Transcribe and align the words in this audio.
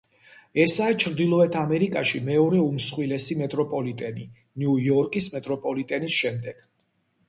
ესაა 0.61 0.95
ჩრდილოეთ 1.03 1.57
ამერიკაში 1.65 2.23
მეორე 2.31 2.63
უმსხვილესი 2.69 3.39
მეტროპოლიტენი 3.45 4.29
ნიუ-იორკის 4.35 5.33
მეტროპოლიტენის 5.39 6.23
შემდეგ. 6.23 6.71